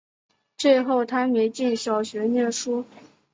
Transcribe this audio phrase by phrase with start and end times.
[0.57, 2.85] 最后她没进小学念书